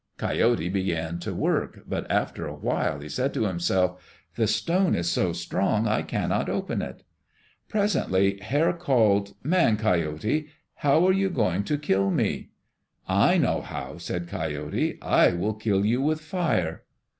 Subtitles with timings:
[0.17, 4.01] Coyote began to work, but after a while he said to himself,
[4.33, 7.03] "The stone is so strong I cannot open it."
[7.69, 12.49] Presently Hare called, "Man Coyote, how are you going to kill me?"
[13.07, 14.97] "I know how," said Coyote.
[15.03, 16.81] "I will kill you with fire."